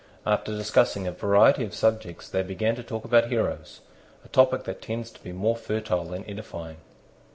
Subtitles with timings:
[0.25, 3.81] After discussing a variety of subjects they began to talk about heroes,
[4.25, 6.77] a topic that tends to be more fertile than edifying.